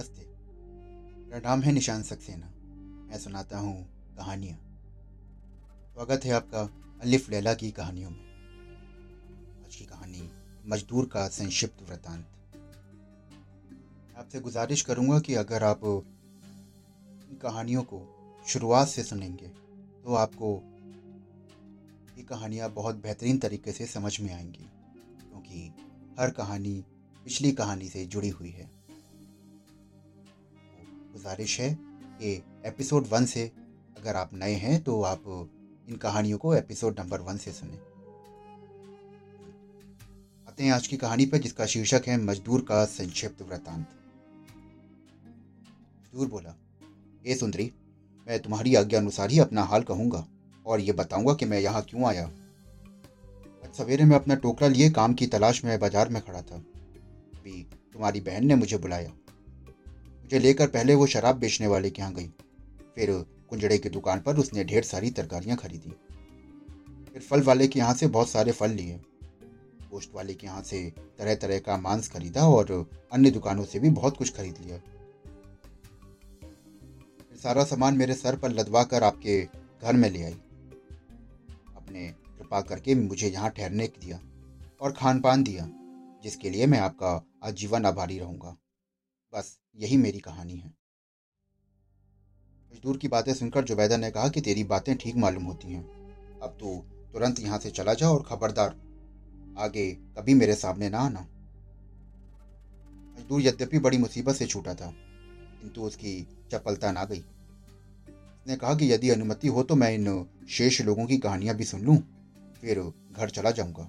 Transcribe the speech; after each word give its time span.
नमस्ते। 0.00 0.24
मेरा 1.24 1.38
नाम 1.38 1.62
है 1.62 1.72
निशान 1.72 2.02
सक्सेना। 2.02 2.46
मैं 3.08 3.18
सुनाता 3.18 3.58
हूँ 3.58 3.74
कहानियाँ। 4.16 4.56
स्वागत 5.94 6.24
है 6.24 6.30
आपका 6.30 6.60
अलिफ 7.02 7.28
लैला 7.30 7.52
की 7.54 7.70
कहानियों 7.70 8.10
में। 8.10 8.22
आज 9.64 9.76
की 9.76 9.84
कहानी 9.84 10.30
मजदूर 10.66 11.06
का 11.06 11.26
संक्षिप्त 11.28 11.82
वृतांत। 11.90 12.24
आपसे 14.16 14.40
गुजारिश 14.40 14.82
करूँगा 14.82 15.20
कि 15.20 15.34
अगर 15.34 15.64
आप 15.64 15.84
इन 15.84 17.38
कहानियों 17.42 17.82
को 17.82 18.02
शुरुआत 18.46 18.88
से 18.88 19.04
सुनेंगे 19.04 19.48
तो 20.04 20.14
आपको 20.14 20.54
ये 22.18 22.24
कहानियाँ 22.24 22.72
बहुत 22.72 23.02
बेहतरीन 23.02 23.38
तरीके 23.38 23.72
से 23.72 23.86
समझ 23.86 24.20
में 24.20 24.34
आएँगी, 24.34 24.68
क्योंकि 25.20 25.72
हर 26.20 26.30
कहानी 26.30 26.84
पिछली 27.26 27.52
कहानी 27.52 27.88
से 27.88 28.06
जुड़ी 28.06 28.28
हुई 28.28 28.50
है। 28.50 28.79
गुजारिश 31.12 31.58
है 31.60 31.68
कि 32.20 32.32
एपिसोड 32.66 33.06
वन 33.10 33.24
से 33.26 33.50
अगर 33.96 34.16
आप 34.16 34.30
नए 34.34 34.54
हैं 34.54 34.82
तो 34.82 35.00
आप 35.02 35.22
इन 35.88 35.96
कहानियों 35.96 36.38
को 36.38 36.54
एपिसोड 36.54 37.00
नंबर 37.00 37.20
वन 37.20 37.36
से 37.36 37.52
सुने। 37.52 37.78
आते 40.48 40.64
हैं 40.64 40.72
आज 40.72 40.86
की 40.86 40.96
कहानी 40.96 41.26
पर, 41.26 41.38
जिसका 41.38 41.66
शीर्षक 41.66 42.02
है 42.06 42.16
मजदूर 42.16 42.60
का 42.60 42.84
संक्षिप्त 42.84 43.42
वृतांत। 43.42 43.86
मजदूर 46.04 46.28
बोला, 46.28 46.54
ए 47.26 47.34
सुंदरी, 47.34 47.70
मैं 48.26 48.38
तुम्हारी 48.40 48.74
आज्ञा 48.74 48.98
अनुसार 49.00 49.30
ही 49.30 49.38
अपना 49.38 49.62
हाल 49.62 49.82
कहूँगा 49.82 50.26
और 50.66 50.80
ये 50.80 50.92
बताऊँगा 50.92 51.34
कि 51.34 51.44
मैं 51.44 51.60
यहाँ 51.60 51.82
क्यों 51.82 52.04
आया 52.08 52.26
आज 52.26 53.74
सवेरे 53.74 54.04
मैं 54.04 54.16
अपना 54.16 54.34
टोकरा 54.34 54.68
लिए 54.68 54.90
काम 54.90 55.14
की 55.14 55.26
तलाश 55.26 55.64
में 55.64 55.78
बाज़ार 55.80 56.08
में 56.08 56.22
खड़ा 56.22 56.42
था। 56.42 56.62
तुम्हारी 57.92 58.20
बहन 58.20 58.46
ने 58.46 58.54
मुझे 58.54 58.78
बुलाया। 58.78 59.12
मुझे 60.30 60.38
लेकर 60.38 60.66
पहले 60.66 60.94
वो 60.94 61.06
शराब 61.06 61.36
बेचने 61.36 61.66
वाले 61.66 61.88
के 61.90 62.02
यहाँ 62.02 62.12
गई। 62.14 62.26
फिर 62.94 63.10
कुंजड़े 63.50 63.78
की 63.78 63.88
दुकान 63.88 64.20
पर 64.20 64.36
उसने 64.36 64.64
ढेर 64.64 64.82
सारी 64.82 65.10
तरकारियाँ 65.10 65.56
खरीदी। 65.56 65.90
फिर 67.12 67.22
फल 67.22 67.42
वाले 67.42 67.66
के 67.68 67.78
यहाँ 67.78 67.94
से 67.94 68.06
बहुत 68.06 68.28
सारे 68.28 68.52
फल 68.52 68.70
लिए। 68.70 69.00
गोश्त 69.90 70.10
वाले 70.14 70.34
के 70.34 70.46
यहाँ 70.46 70.62
से 70.62 70.82
तरह 71.18 71.34
तरह 71.34 71.58
का 71.58 71.76
मांस 71.78 72.08
खरीदा 72.08 72.46
और 72.48 72.70
अन्य 73.12 73.30
दुकानों 73.30 73.64
से 73.64 73.78
भी 73.78 73.90
बहुत 73.90 74.16
कुछ 74.16 74.34
खरीद 74.36 74.58
लिया। 74.60 74.78
फिर 77.18 77.38
सारा 77.38 77.64
सामान 77.64 77.96
मेरे 77.96 78.14
सर 78.14 78.36
पर 78.36 78.52
लदवा 78.52 78.84
कर 78.84 79.02
आपके 79.02 79.42
घर 79.82 79.92
में 79.92 80.10
ले 80.10 80.22
आई। 80.22 80.36
अपने 81.76 82.08
कृपा 82.08 82.60
करके 82.60 82.94
मुझे 82.94 83.28
यहाँ 83.28 83.50
ठहरने 83.50 83.86
दिया 84.00 84.20
और 84.80 84.92
खान 84.92 85.20
पान 85.20 85.42
दिया, 85.42 85.68
जिसके 86.24 86.50
लिए 86.50 86.66
मैं 86.66 86.80
आपका 86.80 87.20
आजीवन 87.44 87.84
आभारी 87.84 88.18
रहूँगा। 88.18 88.56
बस, 89.32 89.58
यही 89.78 89.96
मेरी 89.96 90.18
कहानी 90.20 90.56
है। 90.56 90.68
मजदूर 92.72 92.96
की 92.96 93.08
बातें 93.08 93.32
सुनकर 93.34 93.64
जुबैदा 93.64 93.96
ने 93.96 94.10
कहा 94.10 94.28
कि 94.28 94.40
तेरी 94.40 94.64
बातें 94.64 94.96
ठीक 94.96 95.16
मालूम 95.16 95.44
होती 95.44 95.72
हैं। 95.72 95.82
अब 96.40 96.56
तू 96.60 96.76
तुरंत 97.12 97.40
यहाँ 97.40 97.58
से 97.58 97.70
चला 97.70 97.94
जा 97.94 98.08
और 98.08 98.22
खबरदार, 98.22 98.74
आगे 99.58 99.90
कभी 100.18 100.34
मेरे 100.34 100.54
सामने 100.54 100.88
ना 100.88 100.98
आना। 101.00 101.20
मजदूर 103.18 103.40
यद्यपि 103.42 103.78
बड़ी 103.78 103.98
मुसीबत 103.98 104.34
से 104.34 104.46
छूटा 104.46 104.74
था, 104.74 104.90
किंतु 105.60 105.82
उसकी 105.82 106.20
चपलता 106.52 106.92
ना 106.92 107.04
गई। 107.04 107.18
उसने 107.18 108.56
कहा 108.56 108.74
कि 108.74 108.92
यदि 108.92 109.10
अनुमति 109.10 109.48
हो 109.48 109.62
तो 109.62 109.74
मैं 109.76 109.92
इन 109.92 110.26
शेष 110.50 110.80
लोगों 110.80 111.06
की 111.06 111.18
कहानियाँ 111.18 111.54
भी 111.56 111.64
सुन 111.64 111.80
लूँ, 111.80 111.96
फिर 112.60 112.80
घर 113.12 113.30
चला 113.30 113.50
जाऊँगा। 113.50 113.88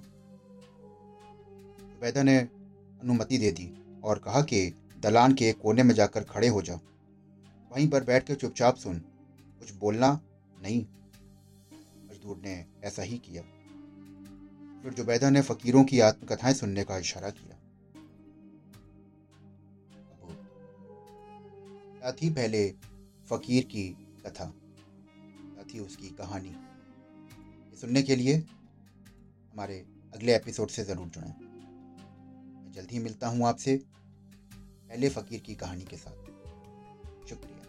जुबैदा 1.80 2.22
ने 2.22 2.38
अनुमति 2.38 3.38
दे 3.38 3.50
दी 3.50 3.68
और 4.04 4.18
कहा 4.18 4.40
कि 4.42 4.68
दलान 5.02 5.34
के 5.34 5.48
एक 5.48 5.58
कोने 5.58 5.82
में 5.82 5.94
जाकर 5.94 6.24
खड़े 6.24 6.48
हो 6.48 6.62
जा 6.62 6.74
वहीं 7.72 7.88
पर 7.88 8.04
बैठ 8.04 8.26
कर 8.28 8.34
चुपचाप 8.34 8.76
सुन। 8.76 8.98
कुछ 9.58 9.72
बोलना 9.74 10.20
नहीं। 10.62 10.86
मजदूर 12.10 12.36
ने 12.36 12.66
ऐसा 12.84 13.02
ही 13.02 13.18
किया। 13.18 13.42
फिर 14.82 14.94
जुबैदा 14.94 15.30
ने 15.30 15.42
फकीरों 15.42 15.84
की 15.84 16.00
आत्मकथाएँ 16.00 16.54
सुनने 16.54 16.84
का 16.84 16.98
इशारा 16.98 17.30
किया। 17.30 17.58
थी 22.12 22.30
पहले 22.30 22.74
फकीर 23.30 23.64
की 23.64 23.88
कथा 24.26 24.44
क्या 24.44 25.64
थी 25.64 25.78
उसकी 25.78 26.08
कहानी। 26.08 26.56
सुनने 27.76 28.02
के 28.02 28.16
लिए 28.16 28.36
हमारे 29.52 29.86
अगले 30.14 30.36
एपिसोड 30.36 30.68
से 30.68 30.84
ज़रूर 30.84 31.08
जुड़ें। 31.08 31.34
जल्द 32.74 32.90
ही 32.90 32.98
मिलता 32.98 33.28
हूँ 33.28 33.46
आपसे। 33.46 33.82
पहले 34.92 35.08
फ़कीर 35.08 35.40
की 35.40 35.54
कहानी 35.54 35.84
के 35.84 35.96
साथ। 35.96 36.16
शुक्रिया। 37.28 37.61